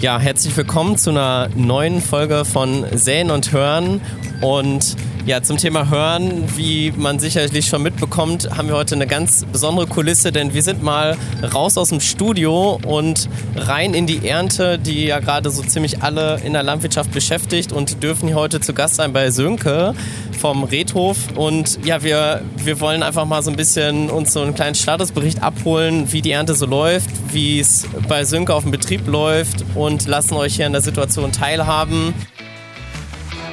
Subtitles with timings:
[0.00, 4.00] Ja, herzlich willkommen zu einer neuen Folge von Säen und Hören.
[4.40, 9.46] Und ja, zum Thema Hören, wie man sicherlich schon mitbekommt, haben wir heute eine ganz
[9.50, 11.16] besondere Kulisse, denn wir sind mal
[11.54, 16.40] raus aus dem Studio und rein in die Ernte, die ja gerade so ziemlich alle
[16.44, 19.94] in der Landwirtschaft beschäftigt und dürfen hier heute zu Gast sein bei Sönke
[20.38, 21.16] vom Redhof.
[21.36, 25.42] Und ja, wir, wir wollen einfach mal so ein bisschen uns so einen kleinen Statusbericht
[25.42, 30.06] abholen, wie die Ernte so läuft, wie es bei Sönke auf dem Betrieb läuft und
[30.06, 32.12] lassen euch hier an der Situation teilhaben.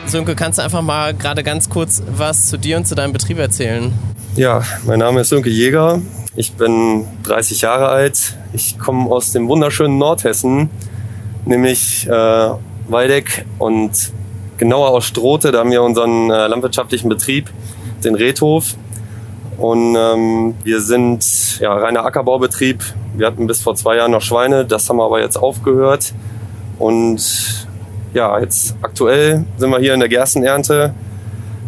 [0.05, 3.37] Sönke, kannst du einfach mal gerade ganz kurz was zu dir und zu deinem Betrieb
[3.37, 3.93] erzählen?
[4.35, 6.01] Ja, mein Name ist Sönke Jäger.
[6.35, 8.37] Ich bin 30 Jahre alt.
[8.53, 10.69] Ich komme aus dem wunderschönen Nordhessen,
[11.45, 12.49] nämlich äh,
[12.87, 14.11] Waldeck und
[14.57, 15.51] genauer aus Strote.
[15.51, 17.49] Da haben wir unseren äh, landwirtschaftlichen Betrieb,
[18.03, 18.75] den Redhof.
[19.57, 22.83] Und ähm, wir sind ja, reiner Ackerbaubetrieb.
[23.15, 26.13] Wir hatten bis vor zwei Jahren noch Schweine, das haben wir aber jetzt aufgehört.
[26.79, 27.67] Und
[28.13, 30.93] ja, jetzt aktuell sind wir hier in der Gerstenernte.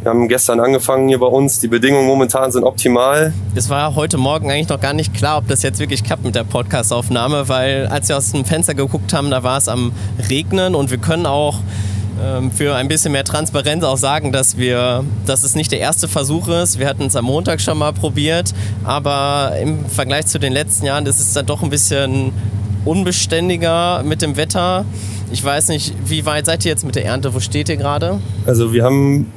[0.01, 1.59] Wir haben gestern angefangen hier bei uns.
[1.59, 3.33] Die Bedingungen momentan sind optimal.
[3.55, 6.35] Es war heute Morgen eigentlich noch gar nicht klar, ob das jetzt wirklich klappt mit
[6.35, 9.93] der Podcastaufnahme, weil als wir aus dem Fenster geguckt haben, da war es am
[10.29, 11.59] Regnen und wir können auch
[12.21, 16.09] ähm, für ein bisschen mehr Transparenz auch sagen, dass wir, dass es nicht der erste
[16.09, 16.79] Versuch ist.
[16.79, 21.05] Wir hatten es am Montag schon mal probiert, aber im Vergleich zu den letzten Jahren
[21.05, 22.33] ist es dann doch ein bisschen
[22.83, 24.83] unbeständiger mit dem Wetter.
[25.33, 27.33] Ich weiß nicht, wie weit seid ihr jetzt mit der Ernte?
[27.33, 28.19] Wo steht ihr gerade?
[28.45, 29.31] Also wir haben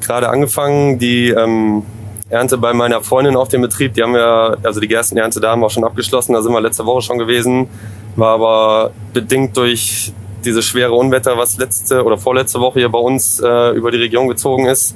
[0.00, 1.82] gerade angefangen, die ähm,
[2.28, 3.94] Ernte bei meiner Freundin auf dem Betrieb.
[3.94, 6.34] Die haben wir, also die Gerstenernte da haben wir auch schon abgeschlossen.
[6.34, 7.66] Da sind wir letzte Woche schon gewesen.
[8.14, 10.12] War aber bedingt durch
[10.44, 14.28] dieses schwere Unwetter, was letzte oder vorletzte Woche hier bei uns äh, über die Region
[14.28, 14.94] gezogen ist.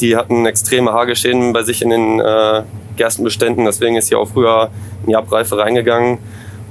[0.00, 2.62] Die hatten extreme Hagelschäden bei sich in den äh,
[2.96, 3.64] Gerstenbeständen.
[3.64, 4.70] Deswegen ist hier auch früher
[5.02, 6.18] in die Abreife reingegangen.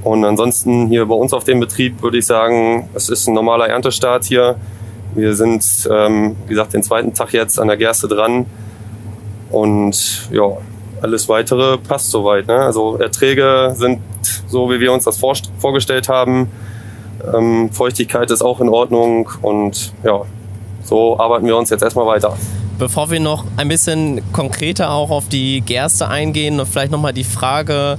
[0.03, 3.67] Und ansonsten hier bei uns auf dem Betrieb würde ich sagen, es ist ein normaler
[3.67, 4.55] Erntestart hier.
[5.15, 8.45] Wir sind, ähm, wie gesagt, den zweiten Tag jetzt an der Gerste dran.
[9.49, 10.57] Und ja,
[11.01, 12.47] alles weitere passt soweit.
[12.47, 12.55] Ne?
[12.55, 13.99] Also Erträge sind
[14.47, 16.49] so, wie wir uns das vor, vorgestellt haben.
[17.33, 19.29] Ähm, Feuchtigkeit ist auch in Ordnung.
[19.41, 20.21] Und ja,
[20.83, 22.37] so arbeiten wir uns jetzt erstmal weiter.
[22.77, 27.25] Bevor wir noch ein bisschen konkreter auch auf die Gerste eingehen und vielleicht nochmal die
[27.25, 27.97] Frage,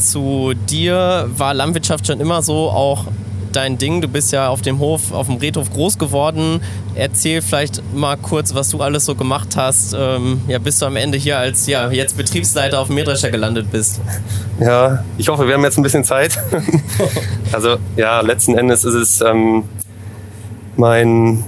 [0.00, 1.28] zu dir.
[1.36, 3.06] War Landwirtschaft schon immer so auch
[3.52, 4.00] dein Ding?
[4.00, 6.60] Du bist ja auf dem Hof, auf dem Redhof groß geworden.
[6.94, 10.96] Erzähl vielleicht mal kurz, was du alles so gemacht hast, ähm, ja, bis du am
[10.96, 14.00] Ende hier als ja, jetzt Betriebsleiter auf dem Mähdrescher gelandet bist.
[14.58, 16.38] Ja, ich hoffe, wir haben jetzt ein bisschen Zeit.
[17.52, 19.64] also ja, letzten Endes ist es ähm,
[20.76, 21.44] mein,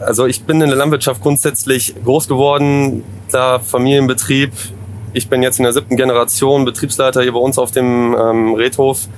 [0.00, 4.52] also ich bin in der Landwirtschaft grundsätzlich groß geworden, klar Familienbetrieb,
[5.14, 9.08] ich bin jetzt in der siebten Generation Betriebsleiter hier bei uns auf dem ähm, Redhof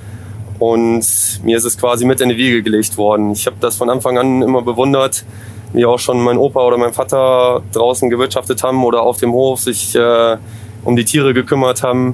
[0.59, 1.05] und
[1.43, 3.31] mir ist es quasi mit in die Wiege gelegt worden.
[3.31, 5.25] Ich habe das von Anfang an immer bewundert,
[5.73, 9.59] wie auch schon mein Opa oder mein Vater draußen gewirtschaftet haben oder auf dem Hof
[9.59, 10.37] sich äh,
[10.83, 12.13] um die Tiere gekümmert haben.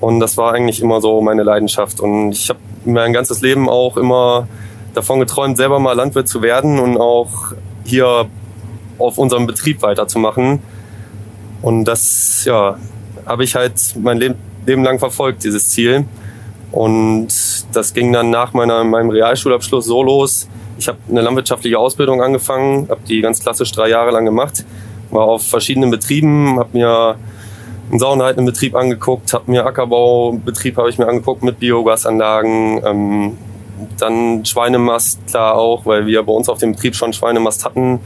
[0.00, 2.00] Und das war eigentlich immer so meine Leidenschaft.
[2.00, 4.48] Und ich habe mein ganzes Leben auch immer
[4.94, 7.52] davon geträumt, selber mal Landwirt zu werden und auch
[7.84, 8.26] hier
[8.98, 10.62] auf unserem Betrieb weiterzumachen.
[11.62, 12.76] Und das, ja,
[13.28, 16.04] habe ich halt mein Leben, lang verfolgt, dieses Ziel.
[16.72, 17.28] Und
[17.72, 20.48] das ging dann nach meiner, meinem Realschulabschluss so los.
[20.78, 24.64] Ich habe eine landwirtschaftliche Ausbildung angefangen, habe die ganz klassisch drei Jahre lang gemacht,
[25.10, 27.16] war auf verschiedenen Betrieben, habe mir
[27.90, 33.38] einen sauenhaltenden Betrieb angeguckt, habe mir Ackerbaubetrieb habe ich mir angeguckt mit Biogasanlagen, ähm,
[33.98, 38.00] dann Schweinemast klar auch, weil wir bei uns auf dem Betrieb schon Schweinemast hatten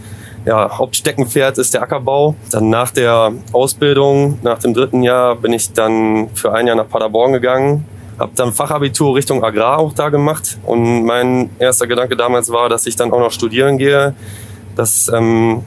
[0.44, 2.34] ja, Hauptsteckenpferd ist der Ackerbau.
[2.50, 6.88] Dann nach der Ausbildung, nach dem dritten Jahr, bin ich dann für ein Jahr nach
[6.88, 7.84] Paderborn gegangen.
[8.18, 10.58] Habe dann Fachabitur Richtung Agrar auch da gemacht.
[10.64, 14.14] Und mein erster Gedanke damals war, dass ich dann auch noch studieren gehe.
[14.76, 15.62] Das ähm,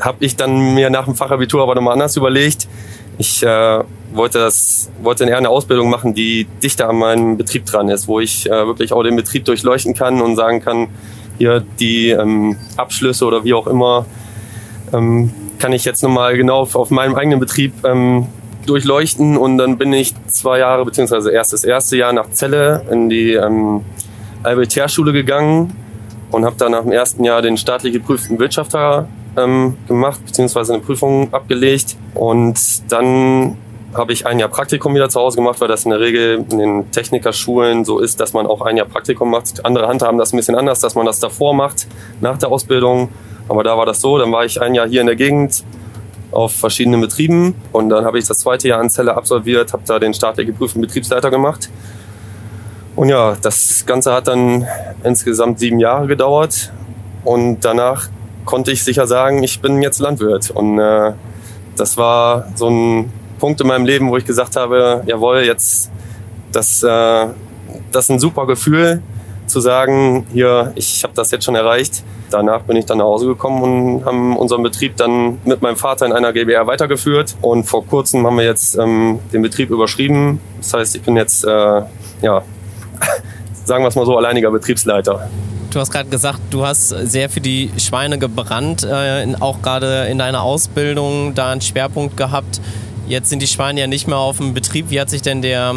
[0.00, 2.68] habe ich dann mir nach dem Fachabitur aber nochmal anders überlegt.
[3.18, 3.80] Ich äh,
[4.12, 8.20] wollte das, wollte eher eine Ausbildung machen, die dichter an meinem Betrieb dran ist, wo
[8.20, 10.88] ich äh, wirklich auch den Betrieb durchleuchten kann und sagen kann,
[11.38, 14.06] hier die ähm, Abschlüsse oder wie auch immer,
[14.92, 18.26] ähm, kann ich jetzt nochmal genau auf, auf meinem eigenen Betrieb ähm,
[18.66, 23.08] durchleuchten und dann bin ich zwei Jahre, beziehungsweise erst das erste Jahr nach Celle in
[23.08, 23.82] die ähm,
[24.42, 25.76] Albert-Herr-Schule gegangen
[26.30, 30.82] und habe dann nach dem ersten Jahr den staatlich geprüften Wirtschafter ähm, gemacht, beziehungsweise eine
[30.82, 32.58] Prüfung abgelegt und
[32.90, 33.56] dann
[33.94, 36.58] habe ich ein Jahr Praktikum wieder zu Hause gemacht, weil das in der Regel in
[36.58, 39.64] den Technikerschulen so ist, dass man auch ein Jahr Praktikum macht.
[39.64, 41.86] Andere handhaben das ein bisschen anders, dass man das davor macht,
[42.20, 43.10] nach der Ausbildung.
[43.48, 44.18] Aber da war das so.
[44.18, 45.64] Dann war ich ein Jahr hier in der Gegend
[46.30, 49.98] auf verschiedenen Betrieben und dann habe ich das zweite Jahr an Zelle absolviert, habe da
[49.98, 51.68] den staatlich geprüften Betriebsleiter gemacht.
[52.96, 54.66] Und ja, das Ganze hat dann
[55.04, 56.72] insgesamt sieben Jahre gedauert
[57.24, 58.08] und danach
[58.44, 60.50] konnte ich sicher sagen, ich bin jetzt Landwirt.
[60.50, 61.12] Und äh,
[61.76, 63.12] das war so ein
[63.42, 65.90] Punkt in meinem Leben, wo ich gesagt habe, jawohl, jetzt
[66.52, 67.26] das, äh,
[67.90, 69.02] das ist ein super Gefühl
[69.46, 72.04] zu sagen, hier, ich habe das jetzt schon erreicht.
[72.30, 76.06] Danach bin ich dann nach Hause gekommen und haben unseren Betrieb dann mit meinem Vater
[76.06, 77.34] in einer GBR weitergeführt.
[77.40, 80.38] Und vor kurzem haben wir jetzt ähm, den Betrieb überschrieben.
[80.58, 82.42] Das heißt, ich bin jetzt, äh, ja,
[83.64, 85.28] sagen wir es mal so, alleiniger Betriebsleiter.
[85.72, 90.18] Du hast gerade gesagt, du hast sehr für die Schweine gebrannt, äh, auch gerade in
[90.18, 92.60] deiner Ausbildung da einen Schwerpunkt gehabt.
[93.08, 94.86] Jetzt sind die Schweine ja nicht mehr auf dem Betrieb.
[94.90, 95.74] Wie hat sich denn der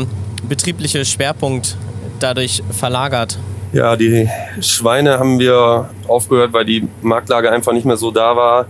[0.48, 1.76] betriebliche Schwerpunkt
[2.20, 3.40] dadurch verlagert?
[3.74, 4.30] Ja, die
[4.62, 8.68] Schweine haben wir aufgehört, weil die Marktlage einfach nicht mehr so da war.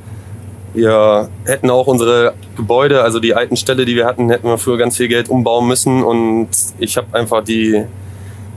[0.73, 4.77] Wir hätten auch unsere Gebäude, also die alten Ställe, die wir hatten, hätten wir für
[4.77, 6.03] ganz viel Geld umbauen müssen.
[6.03, 6.49] Und
[6.79, 7.85] ich habe einfach die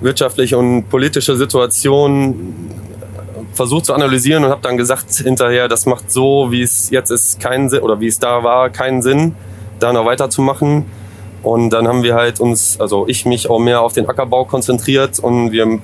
[0.00, 2.54] wirtschaftliche und politische Situation
[3.52, 7.40] versucht zu analysieren und habe dann gesagt hinterher, das macht so, wie es jetzt ist,
[7.40, 9.34] keinen Sinn, oder wie es da war, keinen Sinn,
[9.78, 10.86] da noch weiterzumachen.
[11.42, 15.18] Und dann haben wir halt uns, also ich mich auch mehr auf den Ackerbau konzentriert
[15.20, 15.78] und wir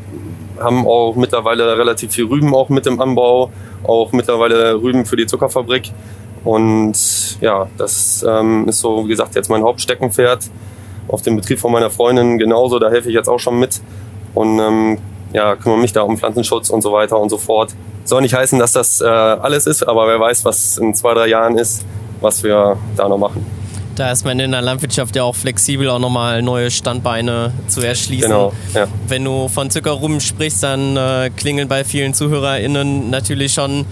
[0.59, 3.51] haben auch mittlerweile relativ viel Rüben auch mit im Anbau,
[3.85, 5.91] auch mittlerweile Rüben für die Zuckerfabrik.
[6.45, 10.51] Und ja, das ähm, ist so, wie gesagt, jetzt mein Hauptsteckenpferd.
[11.09, 13.81] Auf dem Betrieb von meiner Freundin genauso, da helfe ich jetzt auch schon mit.
[14.35, 14.99] Und ähm,
[15.33, 17.75] ja, kümmere mich da um Pflanzenschutz und so weiter und so fort.
[18.05, 21.27] Soll nicht heißen, dass das äh, alles ist, aber wer weiß, was in zwei, drei
[21.27, 21.85] Jahren ist,
[22.21, 23.45] was wir da noch machen.
[23.97, 28.29] Da ist man in der Landwirtschaft ja auch flexibel, auch nochmal neue Standbeine zu erschließen.
[28.29, 28.89] Genau, ja.
[29.07, 33.87] Wenn du von Zuckerrum sprichst, dann äh, klingeln bei vielen ZuhörerInnen natürlich schon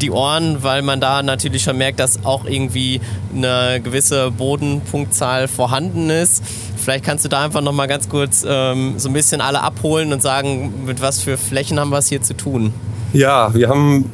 [0.00, 3.00] die Ohren, weil man da natürlich schon merkt, dass auch irgendwie
[3.34, 6.42] eine gewisse Bodenpunktzahl vorhanden ist.
[6.76, 10.20] Vielleicht kannst du da einfach nochmal ganz kurz ähm, so ein bisschen alle abholen und
[10.20, 12.74] sagen, mit was für Flächen haben wir es hier zu tun?
[13.12, 14.10] Ja, wir haben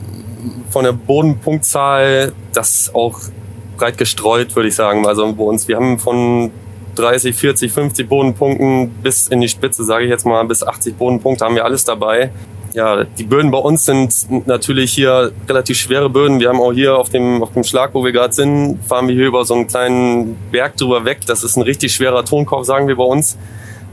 [0.70, 3.20] von der Bodenpunktzahl das auch
[3.82, 5.06] breit gestreut, würde ich sagen.
[5.06, 6.52] Also bei uns, wir haben von
[6.94, 11.44] 30, 40, 50 Bodenpunkten bis in die Spitze, sage ich jetzt mal, bis 80 Bodenpunkte
[11.44, 12.30] haben wir alles dabei.
[12.74, 16.38] Ja, die Böden bei uns sind natürlich hier relativ schwere Böden.
[16.38, 19.16] Wir haben auch hier auf dem, auf dem Schlag, wo wir gerade sind, fahren wir
[19.16, 21.22] hier über so einen kleinen Berg drüber weg.
[21.26, 23.36] Das ist ein richtig schwerer Tonkorb, sagen wir bei uns.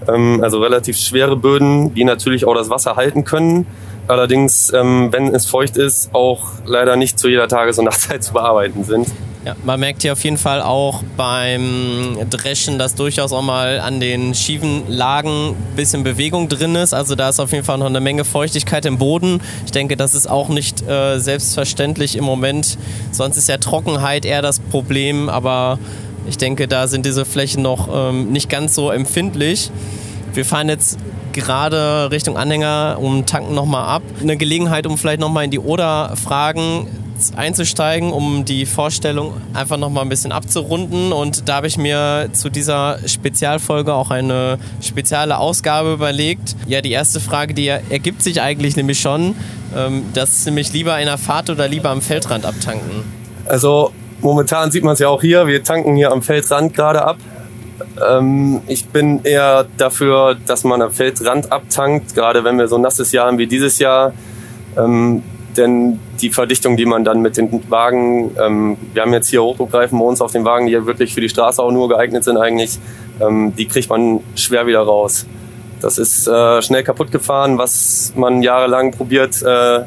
[0.07, 3.65] Ähm, also relativ schwere Böden, die natürlich auch das Wasser halten können.
[4.07, 8.33] Allerdings, ähm, wenn es feucht ist, auch leider nicht zu jeder Tages- und Nachtzeit zu
[8.33, 9.07] bearbeiten sind.
[9.45, 14.01] Ja, man merkt hier auf jeden Fall auch beim Dreschen, dass durchaus auch mal an
[14.01, 16.93] den schiefen Lagen ein bisschen Bewegung drin ist.
[16.93, 19.39] Also da ist auf jeden Fall noch eine Menge Feuchtigkeit im Boden.
[19.65, 22.77] Ich denke, das ist auch nicht äh, selbstverständlich im Moment.
[23.11, 25.79] Sonst ist ja Trockenheit eher das Problem, aber
[26.27, 29.71] ich denke, da sind diese Flächen noch ähm, nicht ganz so empfindlich.
[30.33, 30.99] Wir fahren jetzt
[31.31, 34.03] gerade Richtung Anhänger und tanken nochmal ab.
[34.21, 36.87] Eine Gelegenheit, um vielleicht nochmal in die Oder-Fragen
[37.35, 41.11] einzusteigen, um die Vorstellung einfach noch mal ein bisschen abzurunden.
[41.11, 46.55] Und da habe ich mir zu dieser Spezialfolge auch eine spezielle Ausgabe überlegt.
[46.67, 49.35] Ja, die erste Frage, die ergibt sich eigentlich nämlich schon.
[49.75, 53.03] Ähm, das ist nämlich lieber in der Fahrt oder lieber am Feldrand abtanken?
[53.45, 53.91] Also
[54.21, 55.47] momentan sieht man es ja auch hier.
[55.47, 57.17] Wir tanken hier am Feldrand gerade ab.
[58.07, 62.81] Ähm, ich bin eher dafür, dass man am Feldrand abtankt, gerade wenn wir so ein
[62.81, 64.13] nasses Jahr haben wie dieses Jahr.
[65.59, 69.99] Denn die Verdichtung, die man dann mit den Wagen, ähm, wir haben jetzt hier Hochdruckreifen
[69.99, 72.79] bei uns auf den Wagen, die wirklich für die Straße auch nur geeignet sind eigentlich,
[73.19, 75.25] ähm, die kriegt man schwer wieder raus.
[75.81, 79.81] Das ist äh, schnell kaputt gefahren, was man jahrelang probiert, äh,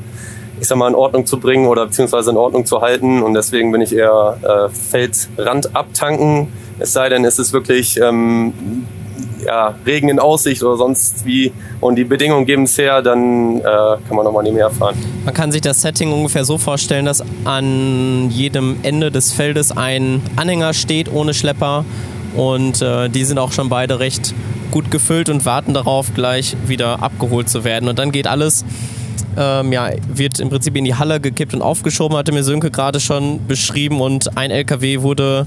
[0.60, 3.22] ich sag mal, in Ordnung zu bringen oder beziehungsweise in Ordnung zu halten.
[3.22, 6.48] Und deswegen bin ich eher äh, Feldrand abtanken.
[6.78, 8.52] Es sei denn, es ist wirklich ähm,
[9.44, 13.62] ja, Regen in Aussicht oder sonst wie und die Bedingungen geben es her, dann äh,
[13.62, 14.96] kann man nochmal nebenher fahren.
[15.24, 20.22] Man kann sich das Setting ungefähr so vorstellen, dass an jedem Ende des Feldes ein
[20.36, 21.84] Anhänger steht ohne Schlepper
[22.36, 24.34] und äh, die sind auch schon beide recht
[24.70, 27.88] gut gefüllt und warten darauf, gleich wieder abgeholt zu werden.
[27.88, 28.64] Und dann geht alles
[29.36, 33.00] ähm, ja, wird im Prinzip in die Halle gekippt und aufgeschoben, hatte mir Sönke gerade
[33.00, 34.00] schon beschrieben.
[34.00, 35.46] Und ein LKW wurde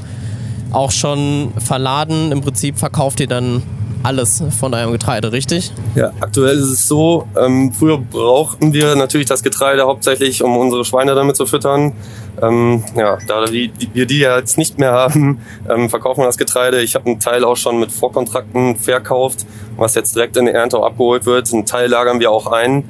[0.72, 2.32] auch schon verladen.
[2.32, 3.64] Im Prinzip verkauft ihr dann
[4.06, 5.72] alles von eurem Getreide, richtig?
[5.96, 10.86] Ja, aktuell ist es so, ähm, früher brauchten wir natürlich das Getreide hauptsächlich, um unsere
[10.86, 11.94] Schweine damit zu füttern.
[12.42, 16.82] Ähm, ja, da wir die ja jetzt nicht mehr haben, ähm, verkaufen wir das Getreide.
[16.82, 19.46] Ich habe einen Teil auch schon mit Vorkontrakten verkauft,
[19.76, 21.52] was jetzt direkt in der Ernte auch abgeholt wird.
[21.52, 22.88] Einen Teil lagern wir auch ein.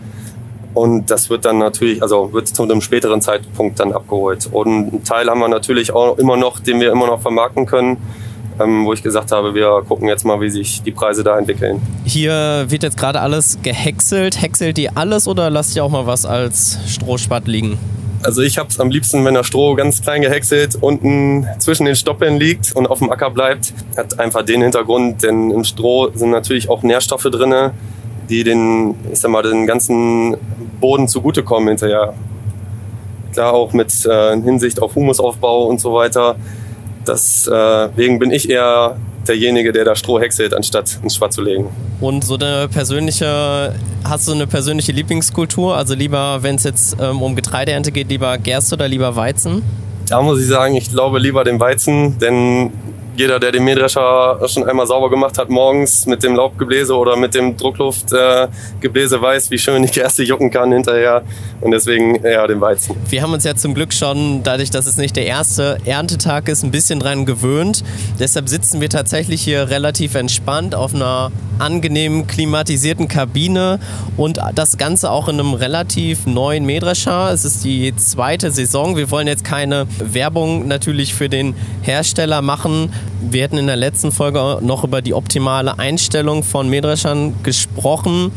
[0.74, 4.50] Und das wird dann natürlich, also wird zu einem späteren Zeitpunkt dann abgeholt.
[4.52, 7.98] Und einen Teil haben wir natürlich auch immer noch, den wir immer noch vermarkten können
[8.60, 11.82] ähm, wo ich gesagt habe, wir gucken jetzt mal, wie sich die Preise da entwickeln.
[12.06, 14.42] Hier wird jetzt gerade alles gehäckselt.
[14.42, 17.78] Häckselt ihr alles oder lasst ihr auch mal was als Strohspatt liegen?
[18.24, 21.96] Also ich habe es am liebsten, wenn der Stroh ganz klein gehäckselt unten zwischen den
[21.96, 23.72] Stoppeln liegt und auf dem Acker bleibt.
[23.96, 27.72] Hat einfach den Hintergrund, denn im Stroh sind natürlich auch Nährstoffe drin,
[28.28, 30.36] die den, ich sag mal, den ganzen
[30.82, 32.16] Boden zugutekommen hinterher.
[33.32, 36.36] Klar auch mit äh, Hinsicht auf Humusaufbau und so weiter.
[37.08, 38.98] Deswegen äh, bin ich eher
[39.28, 41.70] derjenige, der da Stroh häckselt, anstatt ins Schwarz zu legen.
[42.00, 45.76] Und so eine persönliche, hast du eine persönliche Lieblingskultur?
[45.76, 49.64] Also lieber, wenn es jetzt ähm, um Getreideernte geht, lieber Gerste oder lieber Weizen?
[50.08, 52.72] Da muss ich sagen, ich glaube lieber den Weizen, denn
[53.18, 57.34] jeder, der den Mähdrescher schon einmal sauber gemacht hat morgens mit dem Laubgebläse oder mit
[57.34, 61.24] dem Druckluftgebläse, äh, weiß, wie schön die Gerste jucken kann hinterher.
[61.62, 62.96] Und deswegen eher den Weizen.
[63.10, 66.64] Wir haben uns ja zum Glück schon, dadurch, dass es nicht der erste Erntetag ist,
[66.64, 67.84] ein bisschen dran gewöhnt.
[68.20, 73.80] Deshalb sitzen wir tatsächlich hier relativ entspannt auf einer angenehm klimatisierten Kabine
[74.18, 77.32] und das Ganze auch in einem relativ neuen Mähdrescher.
[77.32, 78.98] Es ist die zweite Saison.
[78.98, 82.92] Wir wollen jetzt keine Werbung natürlich für den Hersteller machen.
[83.22, 88.32] Wir hatten in der letzten Folge noch über die optimale Einstellung von Mähdreschern gesprochen.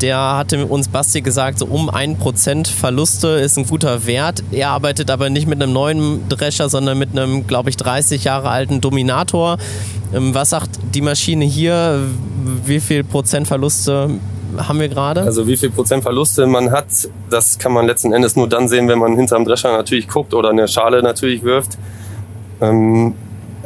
[0.00, 4.42] Der hatte uns Basti gesagt, so um 1% Verluste ist ein guter Wert.
[4.50, 8.50] Er arbeitet aber nicht mit einem neuen Drescher, sondern mit einem, glaube ich, 30 Jahre
[8.50, 9.56] alten Dominator.
[10.12, 12.00] Ähm, was sagt die Maschine hier?
[12.66, 14.10] Wie viel Prozent Verluste
[14.56, 15.22] haben wir gerade?
[15.22, 16.86] Also wie viel Prozent Verluste man hat,
[17.30, 20.50] das kann man letzten Endes nur dann sehen, wenn man hinterm Drescher natürlich guckt oder
[20.50, 21.78] eine Schale natürlich wirft.
[22.60, 23.14] Ähm,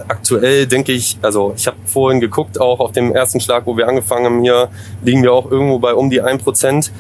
[0.08, 3.88] aktuell denke ich, also ich habe vorhin geguckt, auch auf dem ersten Schlag, wo wir
[3.88, 4.68] angefangen haben hier,
[5.02, 6.90] liegen wir auch irgendwo bei um die 1%.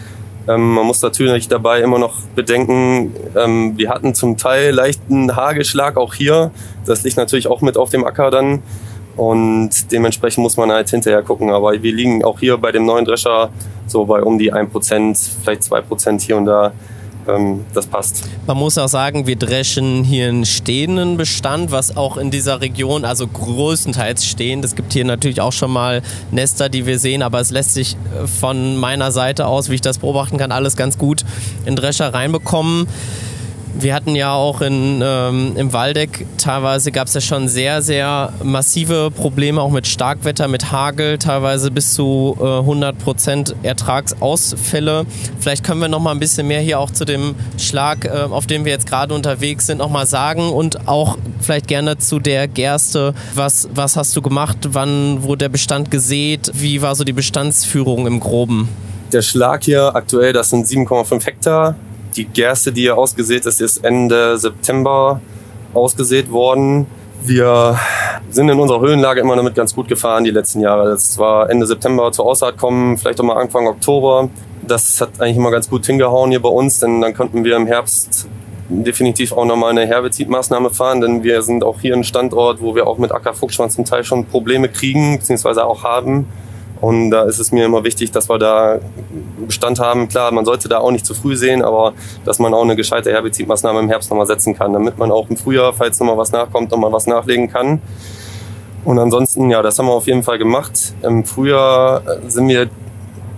[0.46, 5.96] Ähm, man muss natürlich dabei immer noch bedenken, ähm, wir hatten zum Teil leichten Hagelschlag
[5.96, 6.50] auch hier.
[6.84, 8.62] Das liegt natürlich auch mit auf dem Acker dann.
[9.16, 11.50] Und dementsprechend muss man halt hinterher gucken.
[11.50, 13.50] Aber wir liegen auch hier bei dem neuen Drescher
[13.86, 16.72] so bei um die 1%, vielleicht 2% hier und da
[17.28, 18.24] ähm, das passt.
[18.46, 23.04] Man muss auch sagen, wir dreschen hier einen stehenden Bestand, was auch in dieser Region,
[23.04, 24.64] also größtenteils stehend.
[24.64, 27.94] Es gibt hier natürlich auch schon mal Nester, die wir sehen, aber es lässt sich
[27.94, 31.24] äh, von meiner Seite aus, wie ich das beobachten kann, alles ganz gut
[31.64, 32.86] in Drescher reinbekommen.
[33.76, 38.32] Wir hatten ja auch in, ähm, im Waldeck teilweise gab es ja schon sehr, sehr
[38.42, 45.06] massive Probleme, auch mit Starkwetter, mit Hagel, teilweise bis zu äh, 100% Ertragsausfälle.
[45.40, 48.46] Vielleicht können wir noch mal ein bisschen mehr hier auch zu dem Schlag, äh, auf
[48.46, 52.46] dem wir jetzt gerade unterwegs sind, noch mal sagen und auch vielleicht gerne zu der
[52.46, 53.12] Gerste.
[53.34, 54.58] Was, was hast du gemacht?
[54.68, 56.52] Wann wurde der Bestand gesät?
[56.54, 58.68] Wie war so die Bestandsführung im Groben?
[59.12, 61.74] Der Schlag hier aktuell, das sind 7,5 Hektar
[62.16, 65.20] die Gerste, die hier ausgesät ist, ist Ende September
[65.72, 66.86] ausgesät worden.
[67.22, 67.78] Wir
[68.30, 70.90] sind in unserer Höhenlage immer damit ganz gut gefahren die letzten Jahre.
[70.90, 74.28] Das war Ende September zur Aussaat kommen, vielleicht auch mal Anfang Oktober.
[74.66, 77.66] Das hat eigentlich immer ganz gut hingehauen hier bei uns, denn dann konnten wir im
[77.66, 78.28] Herbst
[78.68, 82.86] definitiv auch nochmal eine Herbizidmaßnahme fahren, denn wir sind auch hier ein Standort, wo wir
[82.86, 86.26] auch mit Ackerfuchsschwanz zum Teil schon Probleme kriegen, beziehungsweise auch haben.
[86.84, 88.78] Und da ist es mir immer wichtig, dass wir da
[89.46, 90.06] Bestand haben.
[90.06, 91.94] Klar, man sollte da auch nicht zu früh sehen, aber
[92.26, 95.38] dass man auch eine gescheite Herbizidmaßnahme im Herbst nochmal setzen kann, damit man auch im
[95.38, 97.80] Frühjahr, falls nochmal was nachkommt, nochmal was nachlegen kann.
[98.84, 100.92] Und ansonsten, ja, das haben wir auf jeden Fall gemacht.
[101.00, 102.68] Im Frühjahr sind wir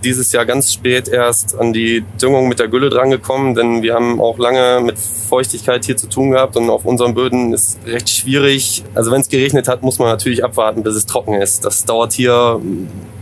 [0.03, 4.19] dieses Jahr ganz spät erst an die Düngung mit der Gülle drangekommen, denn wir haben
[4.19, 8.83] auch lange mit Feuchtigkeit hier zu tun gehabt und auf unseren Böden ist recht schwierig.
[8.93, 11.63] Also wenn es geregnet hat, muss man natürlich abwarten, bis es trocken ist.
[11.63, 12.59] Das dauert hier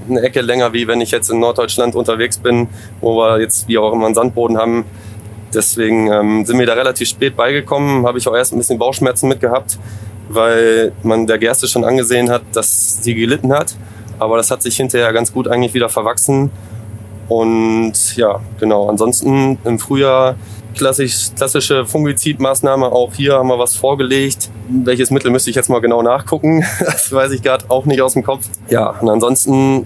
[0.10, 2.68] eine Ecke länger, wie wenn ich jetzt in Norddeutschland unterwegs bin,
[3.02, 4.86] wo wir jetzt wie auch immer einen Sandboden haben.
[5.54, 9.30] Deswegen ähm, sind wir da relativ spät beigekommen, habe ich auch erst ein bisschen Bauchschmerzen
[9.30, 9.78] mitgehabt,
[10.30, 13.76] weil man der Gerste schon angesehen hat, dass sie gelitten hat.
[14.20, 16.52] Aber das hat sich hinterher ganz gut eigentlich wieder verwachsen.
[17.28, 18.90] Und ja, genau.
[18.90, 20.36] Ansonsten im Frühjahr
[20.76, 22.86] klassisch, klassische Fungizidmaßnahme.
[22.86, 24.50] Auch hier haben wir was vorgelegt.
[24.70, 26.64] Welches Mittel müsste ich jetzt mal genau nachgucken?
[26.80, 28.46] Das weiß ich gerade auch nicht aus dem Kopf.
[28.70, 29.86] Ja, und ansonsten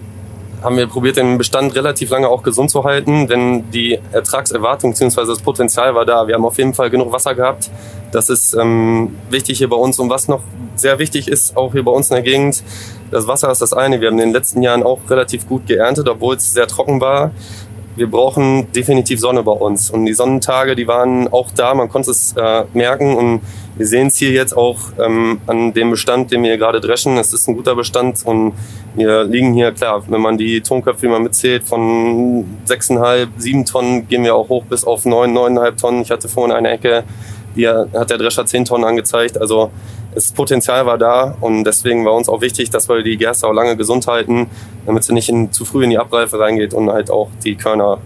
[0.62, 5.26] haben wir probiert, den Bestand relativ lange auch gesund zu halten, denn die Ertragserwartung bzw.
[5.26, 6.26] das Potenzial war da.
[6.26, 7.70] Wir haben auf jeden Fall genug Wasser gehabt.
[8.12, 9.98] Das ist ähm, wichtig hier bei uns.
[9.98, 10.42] Und was noch
[10.76, 12.62] sehr wichtig ist, auch hier bei uns in der Gegend,
[13.10, 14.00] das Wasser ist das eine.
[14.00, 17.30] Wir haben in den letzten Jahren auch relativ gut geerntet, obwohl es sehr trocken war
[18.00, 19.90] wir brauchen definitiv Sonne bei uns.
[19.90, 23.14] Und die Sonnentage, die waren auch da, man konnte es äh, merken.
[23.14, 23.42] Und
[23.76, 27.18] wir sehen es hier jetzt auch ähm, an dem Bestand, den wir gerade dreschen.
[27.18, 28.54] Es ist ein guter Bestand und
[28.94, 34.24] wir liegen hier, klar, wenn man die Tonköpfe mal mitzählt, von 6,5, 7 Tonnen gehen
[34.24, 36.00] wir auch hoch bis auf 9, 9,5 Tonnen.
[36.00, 37.04] Ich hatte vorhin eine Ecke,
[37.54, 39.38] die hat der Drescher 10 Tonnen angezeigt.
[39.38, 39.70] Also
[40.14, 43.52] das Potenzial war da und deswegen war uns auch wichtig, dass wir die Gerste auch
[43.52, 44.48] lange gesund halten,
[44.86, 47.98] damit sie nicht in, zu früh in die Abreife reingeht und halt auch die Körner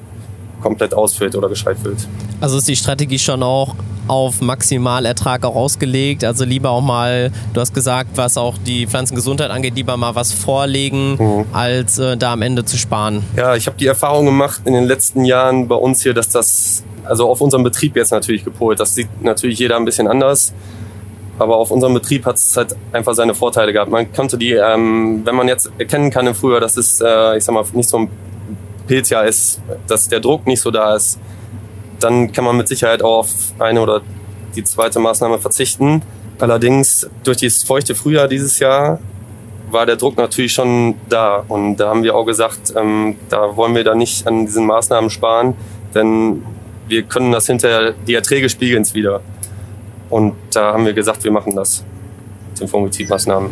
[0.63, 2.09] komplett ausfüllt oder gescheit füllt.
[2.41, 3.75] Also ist die Strategie schon auch
[4.09, 6.25] auf Maximalertrag auch ausgelegt.
[6.25, 10.33] Also lieber auch mal, du hast gesagt, was auch die Pflanzengesundheit angeht, lieber mal was
[10.33, 11.45] vorlegen, mhm.
[11.53, 13.23] als äh, da am Ende zu sparen.
[13.37, 16.83] Ja, ich habe die Erfahrung gemacht in den letzten Jahren bei uns hier, dass das,
[17.05, 20.53] also auf unserem Betrieb jetzt natürlich gepolt, das sieht natürlich jeder ein bisschen anders.
[21.39, 23.91] Aber auf unserem Betrieb hat es halt einfach seine Vorteile gehabt.
[23.91, 27.45] Man konnte die, ähm, wenn man jetzt erkennen kann im Frühjahr, dass es, äh, ich
[27.45, 28.09] sag mal, nicht so ein
[28.87, 31.19] Pilzjahr ist, dass der Druck nicht so da ist,
[32.01, 34.03] dann kann man mit Sicherheit auch auf eine oder
[34.55, 36.03] die zweite Maßnahme verzichten.
[36.39, 38.99] Allerdings durch dieses feuchte Frühjahr dieses Jahr
[39.71, 41.45] war der Druck natürlich schon da.
[41.49, 45.11] Und da haben wir auch gesagt, ähm, da wollen wir da nicht an diesen Maßnahmen
[45.11, 45.55] sparen,
[45.95, 46.43] denn
[46.87, 49.21] wir können das hinterher, die Erträge spiegeln es wieder.
[50.11, 51.85] Und da haben wir gesagt, wir machen das
[52.51, 53.51] mit den Fungizidmaßnahmen.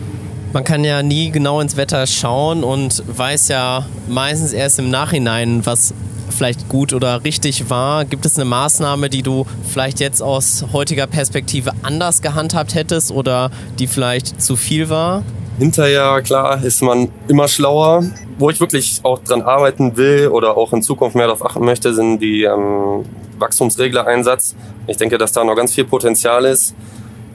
[0.53, 5.65] Man kann ja nie genau ins Wetter schauen und weiß ja meistens erst im Nachhinein,
[5.65, 5.95] was
[6.33, 8.05] vielleicht gut oder richtig war.
[8.05, 13.51] Gibt es eine Maßnahme, die du vielleicht jetzt aus heutiger Perspektive anders gehandhabt hättest oder
[13.79, 15.23] die vielleicht zu viel war?
[15.59, 18.05] Hinterher, klar, ist man immer schlauer.
[18.39, 21.95] Wo ich wirklich auch dran arbeiten will oder auch in Zukunft mehr darauf achten möchte,
[21.95, 23.05] sind die ähm,
[23.43, 24.55] Wachstumsregler-Einsatz.
[24.87, 26.75] Ich denke, dass da noch ganz viel Potenzial ist.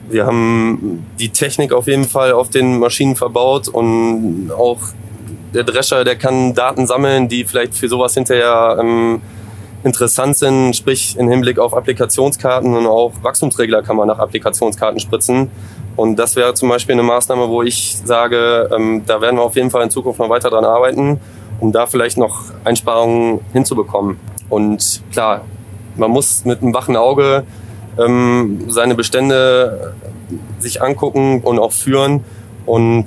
[0.08, 4.80] Wir haben die Technik auf jeden Fall auf den Maschinen verbaut und auch
[5.54, 9.20] der Drescher, der kann Daten sammeln, die vielleicht für sowas hinterher ähm,
[9.84, 15.50] interessant sind, sprich im Hinblick auf Applikationskarten und auch Wachstumsregler kann man nach Applikationskarten spritzen.
[15.96, 19.56] Und das wäre zum Beispiel eine Maßnahme, wo ich sage, ähm, da werden wir auf
[19.56, 21.20] jeden Fall in Zukunft noch weiter dran arbeiten,
[21.60, 24.18] um da vielleicht noch Einsparungen hinzubekommen.
[24.48, 25.42] Und klar,
[25.98, 27.44] man muss mit einem wachen Auge
[27.98, 29.94] ähm, seine Bestände
[30.58, 32.24] sich angucken und auch führen.
[32.66, 33.06] Und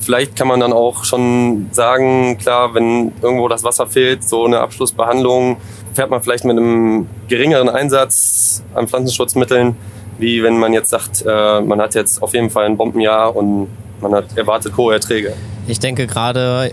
[0.00, 4.60] vielleicht kann man dann auch schon sagen, klar, wenn irgendwo das Wasser fehlt, so eine
[4.60, 5.56] Abschlussbehandlung,
[5.94, 9.76] fährt man vielleicht mit einem geringeren Einsatz an Pflanzenschutzmitteln,
[10.18, 13.68] wie wenn man jetzt sagt, äh, man hat jetzt auf jeden Fall ein Bombenjahr und
[14.00, 15.32] man hat erwartet hohe Erträge.
[15.66, 16.70] Ich denke gerade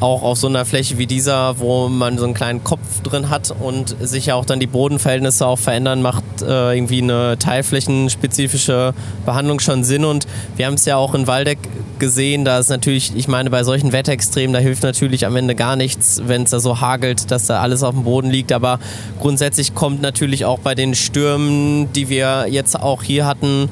[0.00, 3.54] auch auf so einer Fläche wie dieser, wo man so einen kleinen Kopf drin hat
[3.58, 9.60] und sich ja auch dann die Bodenverhältnisse auch verändern, macht äh, irgendwie eine teilflächenspezifische Behandlung
[9.60, 10.04] schon Sinn.
[10.04, 11.58] Und wir haben es ja auch in Waldeck
[11.98, 15.76] gesehen, da ist natürlich, ich meine, bei solchen Wetterextremen, da hilft natürlich am Ende gar
[15.76, 18.52] nichts, wenn es da so hagelt, dass da alles auf dem Boden liegt.
[18.52, 18.78] Aber
[19.18, 23.70] grundsätzlich kommt natürlich auch bei den Stürmen, die wir jetzt auch hier hatten,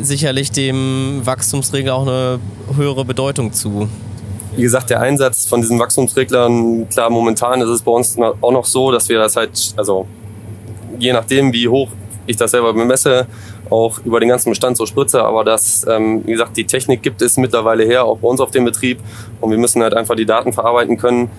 [0.00, 2.38] sicherlich dem Wachstumsregel auch eine
[2.76, 3.88] höhere Bedeutung zu.
[4.56, 8.64] Wie gesagt, der Einsatz von diesen Wachstumsreglern, klar, momentan ist es bei uns auch noch
[8.64, 10.06] so, dass wir das halt, also
[10.98, 11.88] je nachdem, wie hoch
[12.26, 13.26] ich das selber bemesse,
[13.68, 15.22] auch über den ganzen Bestand so spritze.
[15.22, 18.50] Aber das, ähm, wie gesagt, die Technik gibt es mittlerweile her, auch bei uns auf
[18.50, 18.98] dem Betrieb.
[19.42, 21.30] Und wir müssen halt einfach die Daten verarbeiten können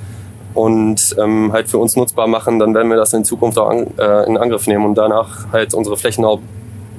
[0.54, 2.60] und ähm, halt für uns nutzbar machen.
[2.60, 5.74] Dann werden wir das in Zukunft auch an, äh, in Angriff nehmen und danach halt
[5.74, 6.40] unsere Flächen auch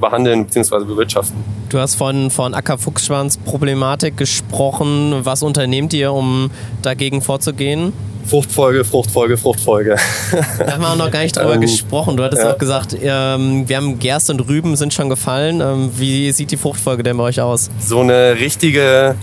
[0.00, 0.84] behandeln bzw.
[0.84, 1.36] bewirtschaften.
[1.68, 5.20] Du hast von, von Ackerfuchsschwanz-Problematik gesprochen.
[5.22, 6.50] Was unternehmt ihr, um
[6.82, 7.92] dagegen vorzugehen?
[8.28, 9.96] Fruchtfolge, Fruchtfolge, Fruchtfolge.
[10.58, 12.16] Da haben wir auch noch gar nicht drüber ähm, gesprochen.
[12.16, 12.52] Du hattest ja.
[12.52, 15.60] auch gesagt, ähm, wir haben Gerste und Rüben sind schon gefallen.
[15.60, 17.70] Ähm, wie sieht die Fruchtfolge denn bei euch aus?
[17.80, 19.16] So eine richtige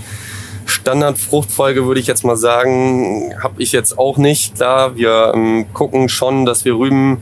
[0.65, 4.55] Standardfruchtfolge würde ich jetzt mal sagen, habe ich jetzt auch nicht.
[4.55, 7.21] Klar, wir ähm, gucken schon, dass wir Rüben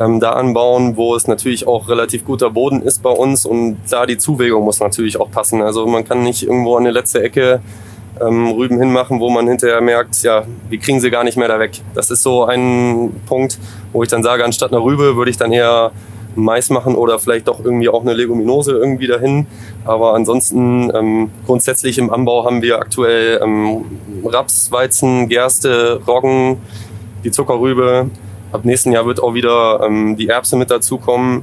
[0.00, 4.06] ähm, da anbauen, wo es natürlich auch relativ guter Boden ist bei uns und klar,
[4.06, 5.62] die Zuwägung muss natürlich auch passen.
[5.62, 7.60] Also man kann nicht irgendwo an der letzte Ecke
[8.20, 11.58] ähm, Rüben hinmachen, wo man hinterher merkt, ja, wir kriegen sie gar nicht mehr da
[11.58, 11.80] weg.
[11.94, 13.58] Das ist so ein Punkt,
[13.92, 15.92] wo ich dann sage, anstatt einer Rübe würde ich dann eher
[16.36, 19.46] Mais machen oder vielleicht doch irgendwie auch eine Leguminose irgendwie dahin.
[19.84, 23.84] Aber ansonsten ähm, grundsätzlich im Anbau haben wir aktuell ähm,
[24.24, 26.58] Raps, Weizen, Gerste, Roggen,
[27.22, 28.10] die Zuckerrübe,
[28.54, 31.42] Ab nächsten Jahr wird auch wieder ähm, die Erbse mit dazukommen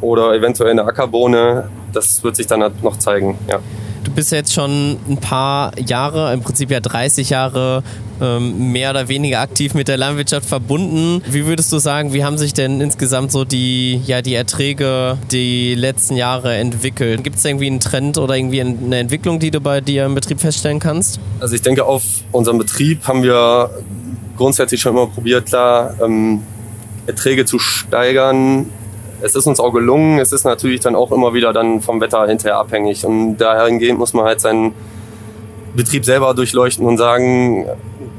[0.00, 1.70] oder eventuell eine Ackerbohne.
[1.92, 3.60] Das wird sich dann halt noch zeigen, ja.
[4.02, 7.84] Du bist jetzt schon ein paar Jahre, im Prinzip ja 30 Jahre
[8.20, 11.22] ähm, mehr oder weniger aktiv mit der Landwirtschaft verbunden.
[11.30, 15.76] Wie würdest du sagen, wie haben sich denn insgesamt so die, ja, die Erträge die
[15.76, 17.22] letzten Jahre entwickelt?
[17.22, 20.40] Gibt es irgendwie einen Trend oder irgendwie eine Entwicklung, die du bei dir im Betrieb
[20.40, 21.20] feststellen kannst?
[21.38, 23.70] Also ich denke, auf unserem Betrieb haben wir
[24.38, 26.42] grundsätzlich schon immer probiert, klar, ähm,
[27.06, 28.70] Erträge zu steigern.
[29.20, 30.18] Es ist uns auch gelungen.
[30.18, 33.04] Es ist natürlich dann auch immer wieder dann vom Wetter hinterher abhängig.
[33.04, 34.72] Und dahingehend muss man halt seinen
[35.74, 37.66] Betrieb selber durchleuchten und sagen,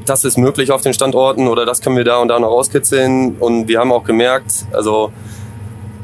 [0.05, 3.37] das ist möglich auf den Standorten oder das können wir da und da noch rauskitzeln.
[3.39, 5.11] Und wir haben auch gemerkt, also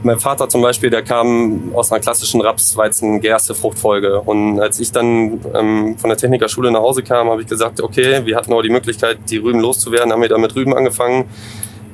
[0.06, 4.22] mein Vater zum Beispiel, der kam aus einer klassischen Raps, Weizen, Gerste, Fruchtfolge.
[4.22, 8.22] Und als ich dann ähm, von der Technikerschule nach Hause kam, habe ich gesagt, okay,
[8.24, 11.26] wir hatten auch die Möglichkeit, die Rüben loszuwerden, haben wir dann mit Rüben angefangen.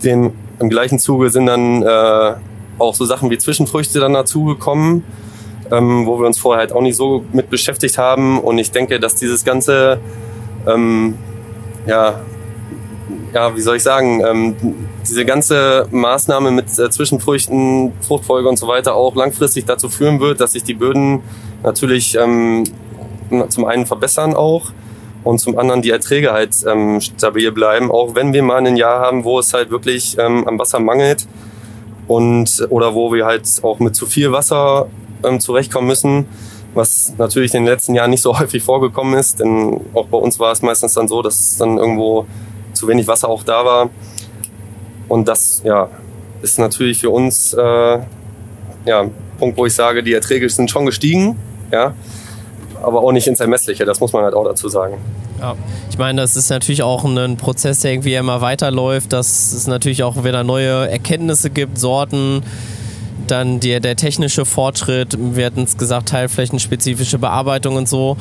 [0.03, 2.33] Den, Im gleichen Zuge sind dann äh,
[2.79, 5.05] auch so Sachen wie Zwischenfrüchte dann dazugekommen,
[5.71, 8.41] ähm, wo wir uns vorher halt auch nicht so mit beschäftigt haben.
[8.41, 9.99] Und ich denke, dass dieses ganze,
[10.67, 11.17] ähm,
[11.85, 12.19] ja,
[13.33, 14.55] ja, wie soll ich sagen, ähm,
[15.07, 20.41] diese ganze Maßnahme mit äh, Zwischenfrüchten, Fruchtfolge und so weiter auch langfristig dazu führen wird,
[20.41, 21.21] dass sich die Böden
[21.63, 22.65] natürlich ähm,
[23.49, 24.71] zum einen verbessern auch
[25.23, 28.99] und zum anderen die Erträge halt ähm, stabil bleiben, auch wenn wir mal ein Jahr
[28.99, 31.27] haben, wo es halt wirklich ähm, am Wasser mangelt
[32.07, 34.87] und oder wo wir halt auch mit zu viel Wasser
[35.23, 36.25] ähm, zurechtkommen müssen,
[36.73, 40.39] was natürlich in den letzten Jahren nicht so häufig vorgekommen ist, denn auch bei uns
[40.39, 42.25] war es meistens dann so, dass es dann irgendwo
[42.81, 43.89] zu wenig Wasser auch da war.
[45.07, 45.89] Und das ja,
[46.41, 47.99] ist natürlich für uns äh,
[48.85, 51.37] ja, ein Punkt, wo ich sage, die Erträge sind schon gestiegen,
[51.71, 51.93] ja,
[52.81, 54.97] aber auch nicht ins Ermessliche, das muss man halt auch dazu sagen.
[55.39, 55.55] Ja,
[55.89, 60.01] ich meine, das ist natürlich auch ein Prozess, der irgendwie immer weiterläuft, dass es natürlich
[60.03, 62.41] auch wieder neue Erkenntnisse gibt, Sorten,
[63.27, 68.17] dann die, der technische Fortschritt, wir hatten es gesagt, teilflächenspezifische Bearbeitung und so.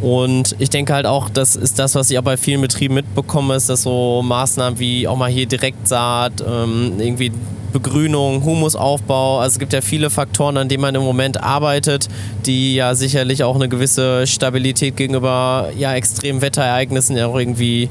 [0.00, 3.54] Und ich denke halt auch, das ist das, was ich auch bei vielen Betrieben mitbekomme,
[3.54, 7.32] ist, dass so Maßnahmen wie auch mal hier Direktsaat, ähm, irgendwie
[7.72, 12.08] Begrünung, Humusaufbau, also es gibt ja viele Faktoren, an denen man im Moment arbeitet,
[12.46, 17.88] die ja sicherlich auch eine gewisse Stabilität gegenüber ja, extremen Wetterereignissen ja auch irgendwie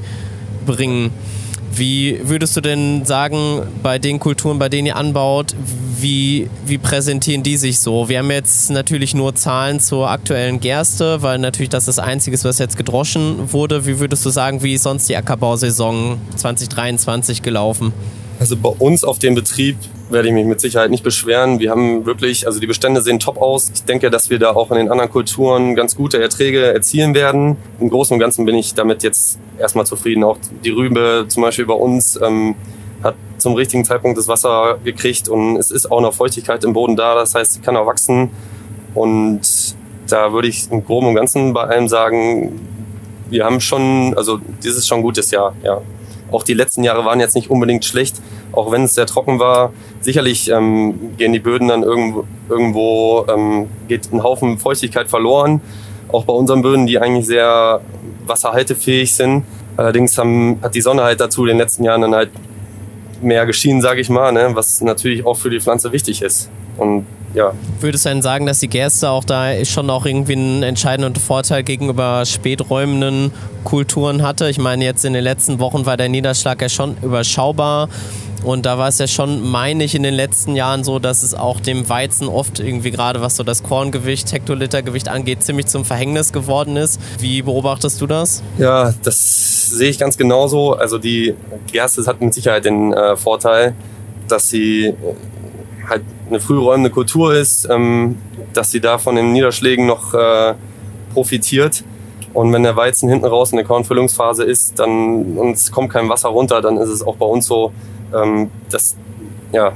[0.66, 1.12] bringen.
[1.72, 5.54] Wie würdest du denn sagen, bei den Kulturen, bei denen ihr anbaut,
[6.00, 8.08] wie, wie präsentieren die sich so?
[8.08, 12.44] Wir haben jetzt natürlich nur Zahlen zur aktuellen Gerste, weil natürlich das das Einzige ist,
[12.44, 13.86] was jetzt gedroschen wurde.
[13.86, 17.92] Wie würdest du sagen, wie ist sonst die Ackerbausaison 2023 gelaufen?
[18.40, 19.76] Also bei uns auf dem Betrieb
[20.08, 21.60] werde ich mich mit Sicherheit nicht beschweren.
[21.60, 23.70] Wir haben wirklich, also die Bestände sehen top aus.
[23.74, 27.58] Ich denke, dass wir da auch in den anderen Kulturen ganz gute Erträge erzielen werden.
[27.80, 30.24] Im Großen und Ganzen bin ich damit jetzt erstmal zufrieden.
[30.24, 32.54] Auch die Rübe zum Beispiel bei uns ähm,
[33.02, 36.96] hat zum richtigen Zeitpunkt das Wasser gekriegt und es ist auch noch Feuchtigkeit im Boden
[36.96, 37.14] da.
[37.14, 38.30] Das heißt, sie kann auch wachsen.
[38.94, 39.42] Und
[40.08, 42.58] da würde ich im Groben und Ganzen bei allem sagen,
[43.28, 45.82] wir haben schon, also dieses ist schon ein gutes Jahr, ja.
[46.30, 48.16] Auch die letzten Jahre waren jetzt nicht unbedingt schlecht,
[48.52, 49.72] auch wenn es sehr trocken war.
[50.00, 55.60] Sicherlich ähm, gehen die Böden dann irgendwo, irgendwo ähm, geht ein Haufen Feuchtigkeit verloren.
[56.08, 57.80] Auch bei unseren Böden, die eigentlich sehr
[58.26, 59.44] wasserhaltefähig sind.
[59.76, 62.30] Allerdings haben, hat die Sonne halt dazu in den letzten Jahren dann halt
[63.22, 64.50] mehr geschienen, sage ich mal, ne?
[64.54, 66.50] was natürlich auch für die Pflanze wichtig ist.
[66.76, 67.52] Und ja.
[67.80, 71.62] Würdest du denn sagen, dass die Gerste auch da schon auch irgendwie einen entscheidenden Vorteil
[71.62, 73.32] gegenüber späträumenden
[73.64, 74.48] Kulturen hatte?
[74.50, 77.88] Ich meine, jetzt in den letzten Wochen war der Niederschlag ja schon überschaubar.
[78.42, 81.34] Und da war es ja schon, meine ich, in den letzten Jahren so, dass es
[81.34, 86.32] auch dem Weizen oft irgendwie gerade, was so das Korngewicht, Hektolitergewicht angeht, ziemlich zum Verhängnis
[86.32, 87.00] geworden ist.
[87.18, 88.42] Wie beobachtest du das?
[88.56, 90.72] Ja, das sehe ich ganz genauso.
[90.72, 91.34] Also die
[91.70, 93.74] Gerste hat mit Sicherheit den äh, Vorteil,
[94.26, 94.94] dass sie
[95.86, 98.16] halt eine frühräumende Kultur ist, ähm,
[98.52, 100.54] dass sie da von den Niederschlägen noch äh,
[101.12, 101.84] profitiert.
[102.32, 106.08] Und wenn der Weizen hinten raus in der Kornfüllungsphase ist, dann und es kommt kein
[106.08, 107.72] Wasser runter, dann ist es auch bei uns so,
[108.14, 108.96] ähm, dass
[109.52, 109.72] ja,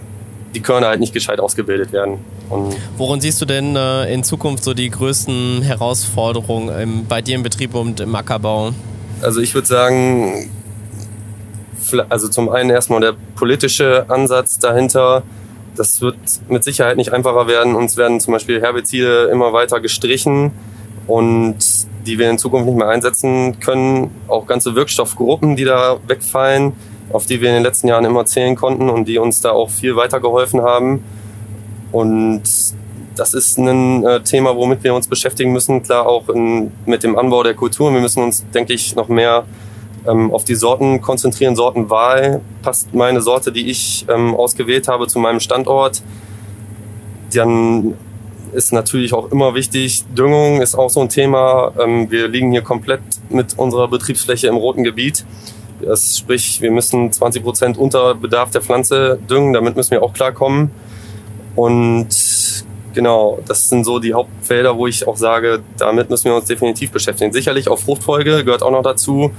[0.54, 2.18] die Körner halt nicht gescheit ausgebildet werden.
[2.48, 7.34] Und Worin siehst du denn äh, in Zukunft so die größten Herausforderungen im, bei dir
[7.34, 8.72] im Betrieb und im Ackerbau?
[9.20, 10.50] Also ich würde sagen,
[12.08, 15.22] also zum einen erstmal der politische Ansatz dahinter,
[15.76, 16.16] das wird
[16.48, 17.74] mit Sicherheit nicht einfacher werden.
[17.74, 20.52] Uns werden zum Beispiel Herbizide immer weiter gestrichen
[21.06, 21.56] und
[22.06, 24.10] die wir in Zukunft nicht mehr einsetzen können.
[24.28, 26.72] Auch ganze Wirkstoffgruppen, die da wegfallen,
[27.12, 29.70] auf die wir in den letzten Jahren immer zählen konnten und die uns da auch
[29.70, 31.02] viel weitergeholfen haben.
[31.92, 32.42] Und
[33.16, 35.82] das ist ein äh, Thema, womit wir uns beschäftigen müssen.
[35.82, 37.94] Klar auch in, mit dem Anbau der Kulturen.
[37.94, 39.44] Wir müssen uns, denke ich, noch mehr
[40.06, 42.40] ähm, auf die Sorten konzentrieren, Sortenwahl.
[42.62, 46.02] Passt meine Sorte, die ich ähm, ausgewählt habe, zu meinem Standort.
[47.32, 47.94] Dann
[48.52, 51.72] ist natürlich auch immer wichtig, Düngung ist auch so ein Thema.
[51.78, 55.24] Ähm, wir liegen hier komplett mit unserer Betriebsfläche im roten Gebiet.
[55.80, 60.12] Das sprich, wir müssen 20 Prozent unter Bedarf der Pflanze düngen, damit müssen wir auch
[60.12, 60.70] klarkommen.
[61.56, 62.08] Und
[62.94, 66.90] genau, das sind so die Hauptfelder, wo ich auch sage, damit müssen wir uns definitiv
[66.90, 67.32] beschäftigen.
[67.32, 69.32] Sicherlich auch Fruchtfolge gehört auch noch dazu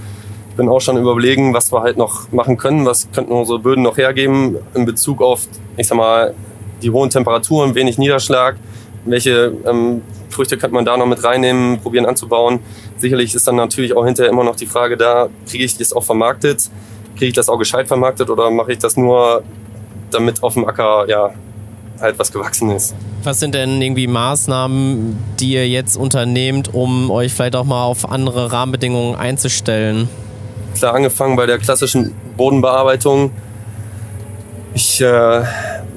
[0.56, 3.98] bin auch schon überlegen, was wir halt noch machen können, was könnten unsere Böden noch
[3.98, 6.34] hergeben in Bezug auf, ich sag mal,
[6.82, 8.56] die hohen Temperaturen, wenig Niederschlag,
[9.06, 12.60] welche ähm, Früchte könnte man da noch mit reinnehmen, probieren anzubauen.
[12.98, 16.04] Sicherlich ist dann natürlich auch hinterher immer noch die Frage da, kriege ich das auch
[16.04, 16.70] vermarktet,
[17.14, 19.44] kriege ich das auch gescheit vermarktet oder mache ich das nur,
[20.12, 21.32] damit auf dem Acker ja
[22.00, 22.94] halt was gewachsen ist.
[23.24, 28.10] Was sind denn irgendwie Maßnahmen, die ihr jetzt unternehmt, um euch vielleicht auch mal auf
[28.10, 30.10] andere Rahmenbedingungen einzustellen?
[30.76, 33.32] Klar, angefangen bei der klassischen Bodenbearbeitung.
[34.74, 35.44] Ich äh,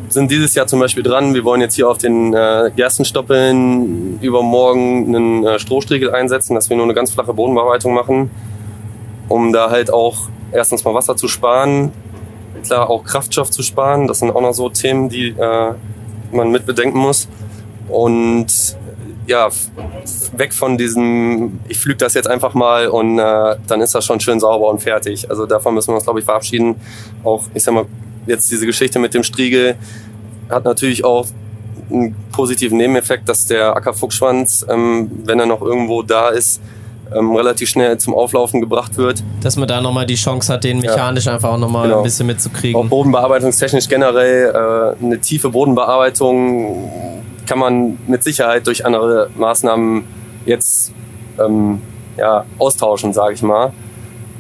[0.09, 1.35] sind dieses Jahr zum Beispiel dran.
[1.35, 6.77] Wir wollen jetzt hier auf den äh, Gerstenstoppeln übermorgen einen äh, Strohstriegel einsetzen, dass wir
[6.77, 8.31] nur eine ganz flache Bodenbearbeitung machen,
[9.29, 11.91] um da halt auch erstens mal Wasser zu sparen,
[12.63, 14.07] klar auch Kraftstoff zu sparen.
[14.07, 15.73] Das sind auch noch so Themen, die äh,
[16.31, 17.27] man mit bedenken muss.
[17.89, 18.77] Und
[19.29, 19.49] ja,
[20.37, 24.21] weg von diesem, ich flüge das jetzt einfach mal und äh, dann ist das schon
[24.21, 25.31] schön sauber und fertig.
[25.31, 26.77] Also davon müssen wir uns, glaube ich, verabschieden.
[27.23, 27.85] Auch, ich sag mal,
[28.27, 29.77] jetzt diese Geschichte mit dem Striegel
[30.49, 31.27] hat natürlich auch
[31.91, 36.61] einen positiven Nebeneffekt, dass der Ackerfuchsschwanz, ähm, wenn er noch irgendwo da ist,
[37.15, 39.23] ähm, relativ schnell zum Auflaufen gebracht wird.
[39.43, 41.35] Dass man da nochmal die Chance hat, den mechanisch ja.
[41.35, 41.99] einfach auch nochmal genau.
[41.99, 42.81] ein bisschen mitzukriegen.
[42.81, 50.05] Auch bodenbearbeitungstechnisch generell äh, eine tiefe Bodenbearbeitung kann man mit Sicherheit durch andere Maßnahmen
[50.45, 50.93] jetzt
[51.39, 51.81] ähm,
[52.17, 53.73] ja, austauschen, sage ich mal.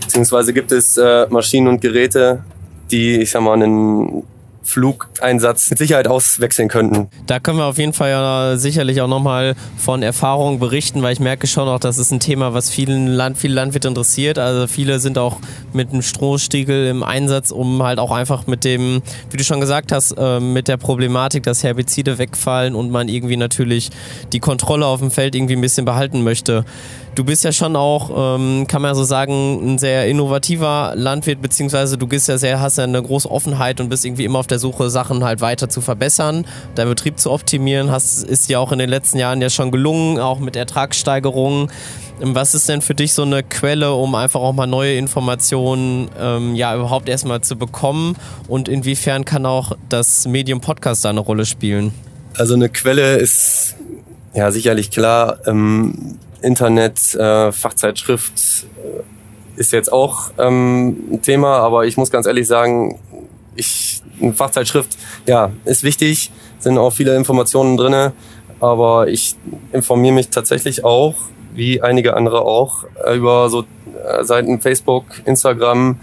[0.00, 2.44] Beziehungsweise gibt es äh, Maschinen und Geräte,
[2.90, 4.22] die, ich sag mal, einen
[4.68, 7.08] Flugeinsatz mit Sicherheit auswechseln könnten.
[7.26, 11.20] Da können wir auf jeden Fall ja sicherlich auch nochmal von Erfahrungen berichten, weil ich
[11.20, 14.38] merke schon auch, das ist ein Thema, was vielen Land, viele Landwirte interessiert.
[14.38, 15.38] Also viele sind auch
[15.72, 19.90] mit einem Strohstiegel im Einsatz, um halt auch einfach mit dem, wie du schon gesagt
[19.90, 23.90] hast, äh, mit der Problematik, dass Herbizide wegfallen und man irgendwie natürlich
[24.32, 26.64] die Kontrolle auf dem Feld irgendwie ein bisschen behalten möchte.
[27.18, 31.42] Du bist ja schon auch, ähm, kann man ja so sagen, ein sehr innovativer Landwirt,
[31.42, 34.46] beziehungsweise du bist ja sehr, hast ja eine große Offenheit und bist irgendwie immer auf
[34.46, 37.90] der Suche, Sachen halt weiter zu verbessern, deinen Betrieb zu optimieren.
[37.90, 41.72] Hast, ist ja auch in den letzten Jahren ja schon gelungen, auch mit Ertragssteigerungen.
[42.20, 46.54] Was ist denn für dich so eine Quelle, um einfach auch mal neue Informationen ähm,
[46.54, 48.14] ja überhaupt erstmal zu bekommen?
[48.46, 51.92] Und inwiefern kann auch das Medium Podcast da eine Rolle spielen?
[52.36, 53.74] Also eine Quelle ist
[54.34, 55.38] ja sicherlich klar.
[55.48, 62.26] Ähm, Internet, äh, Fachzeitschrift äh, ist jetzt auch ähm, ein Thema, aber ich muss ganz
[62.26, 62.98] ehrlich sagen,
[63.56, 64.96] ich, eine Fachzeitschrift,
[65.26, 68.12] ja, ist wichtig, sind auch viele Informationen drinne,
[68.60, 69.36] aber ich
[69.72, 71.14] informiere mich tatsächlich auch,
[71.54, 73.64] wie einige andere auch, äh, über so
[74.06, 75.98] äh, Seiten Facebook, Instagram,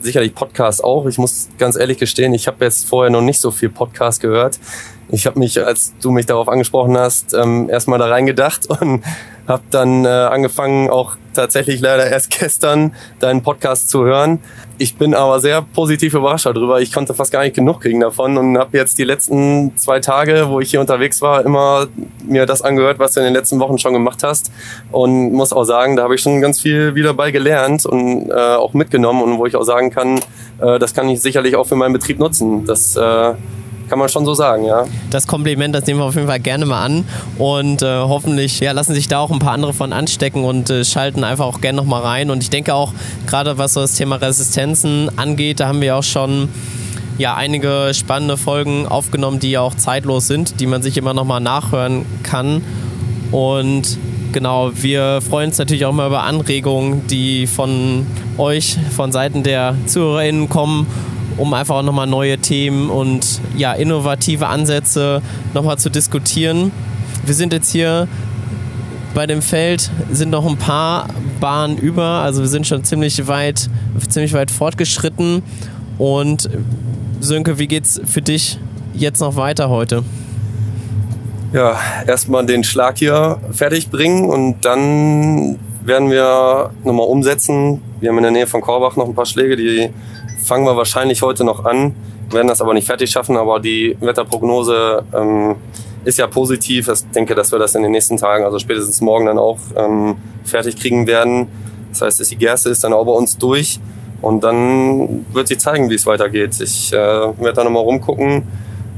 [0.00, 1.06] sicherlich Podcast auch.
[1.06, 4.58] Ich muss ganz ehrlich gestehen, ich habe jetzt vorher noch nicht so viel Podcast gehört.
[5.08, 9.02] Ich habe mich, als du mich darauf angesprochen hast, ähm, erstmal da reingedacht und
[9.46, 14.38] habe dann äh, angefangen, auch tatsächlich leider erst gestern deinen Podcast zu hören.
[14.78, 16.80] Ich bin aber sehr positiv überrascht darüber.
[16.80, 20.48] Ich konnte fast gar nicht genug kriegen davon und habe jetzt die letzten zwei Tage,
[20.48, 21.86] wo ich hier unterwegs war, immer
[22.26, 24.50] mir das angehört, was du in den letzten Wochen schon gemacht hast.
[24.90, 28.34] Und muss auch sagen, da habe ich schon ganz viel wieder bei gelernt und äh,
[28.34, 30.18] auch mitgenommen und wo ich auch sagen kann,
[30.60, 32.66] äh, das kann ich sicherlich auch für meinen Betrieb nutzen.
[32.66, 33.34] Das äh,
[33.88, 34.84] kann man schon so sagen, ja.
[35.10, 37.04] Das Kompliment, das nehmen wir auf jeden Fall gerne mal an.
[37.38, 40.84] Und äh, hoffentlich ja, lassen sich da auch ein paar andere von anstecken und äh,
[40.84, 42.30] schalten einfach auch gerne nochmal rein.
[42.30, 42.92] Und ich denke auch,
[43.26, 46.48] gerade was so das Thema Resistenzen angeht, da haben wir auch schon
[47.18, 51.40] ja, einige spannende Folgen aufgenommen, die ja auch zeitlos sind, die man sich immer nochmal
[51.40, 52.62] nachhören kann.
[53.30, 53.98] Und
[54.32, 59.76] genau, wir freuen uns natürlich auch mal über Anregungen, die von euch, von Seiten der
[59.86, 60.86] ZuhörerInnen kommen
[61.36, 66.72] um einfach auch nochmal neue Themen und ja, innovative Ansätze nochmal zu diskutieren.
[67.24, 68.08] Wir sind jetzt hier
[69.14, 71.08] bei dem Feld, sind noch ein paar
[71.40, 73.70] Bahnen über, also wir sind schon ziemlich weit,
[74.08, 75.42] ziemlich weit fortgeschritten.
[75.98, 76.50] Und
[77.20, 78.58] Sönke, wie geht's für dich
[78.92, 80.02] jetzt noch weiter heute?
[81.52, 87.80] Ja, erstmal den Schlag hier fertig bringen und dann werden wir nochmal umsetzen.
[88.00, 89.90] Wir haben in der Nähe von Korbach noch ein paar Schläge, die
[90.44, 91.94] fangen wir wahrscheinlich heute noch an,
[92.30, 95.56] werden das aber nicht fertig schaffen, aber die Wetterprognose ähm,
[96.04, 96.88] ist ja positiv.
[96.88, 100.16] Ich denke, dass wir das in den nächsten Tagen, also spätestens morgen dann auch ähm,
[100.44, 101.48] fertig kriegen werden.
[101.90, 103.80] Das heißt, die Gerste ist dann auch bei uns durch
[104.20, 106.60] und dann wird sich zeigen, wie es weitergeht.
[106.60, 108.46] Ich äh, werde da nochmal rumgucken.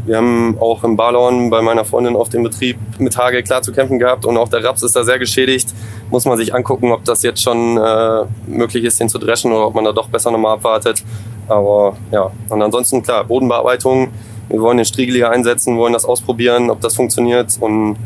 [0.06, 3.72] Wir haben auch im Balon bei meiner Freundin auf dem Betrieb mit Hagel klar zu
[3.72, 5.74] kämpfen gehabt und auch der Raps ist da sehr geschädigt.
[6.10, 9.66] Muss man sich angucken, ob das jetzt schon äh, möglich ist, den zu dreschen oder
[9.66, 11.02] ob man da doch besser nochmal abwartet.
[11.48, 14.08] Aber ja, und ansonsten klar, Bodenbearbeitung.
[14.48, 17.96] Wir wollen den Striegel hier einsetzen, wollen das ausprobieren, ob das funktioniert und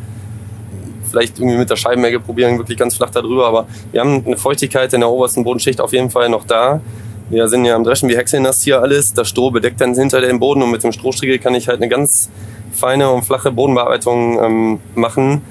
[1.11, 3.46] vielleicht irgendwie mit der Scheibenmenge probieren, wirklich ganz flach darüber.
[3.46, 6.81] Aber wir haben eine Feuchtigkeit in der obersten Bodenschicht auf jeden Fall noch da.
[7.29, 9.12] Wir sind ja am Dreschen, wir häckseln das hier alles.
[9.12, 11.88] Das Stroh bedeckt dann hinter den Boden und mit dem Strohstriegel kann ich halt eine
[11.88, 12.31] ganz
[12.72, 15.42] feine und flache Bodenbearbeitung ähm, machen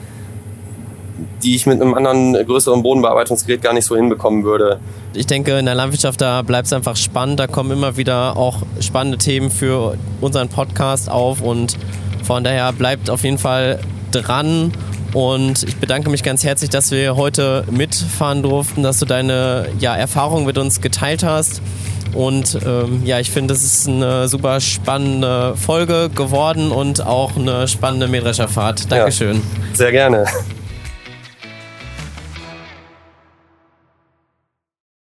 [1.43, 4.79] die ich mit einem anderen größeren Bodenbearbeitungsgerät gar nicht so hinbekommen würde.
[5.13, 7.39] Ich denke, in der Landwirtschaft, da bleibt es einfach spannend.
[7.39, 11.77] Da kommen immer wieder auch spannende Themen für unseren Podcast auf und
[12.23, 13.79] Von daher bleibt auf jeden Fall
[14.11, 14.71] dran
[15.13, 19.95] und ich bedanke mich ganz herzlich, dass wir heute mitfahren durften, dass du deine ja,
[19.95, 21.61] Erfahrung mit uns geteilt hast.
[22.13, 27.67] Und ähm, ja, ich finde, es ist eine super spannende Folge geworden und auch eine
[27.67, 28.91] spannende Mähdrescherfahrt.
[28.91, 29.37] Dankeschön.
[29.37, 30.25] Ja, sehr gerne.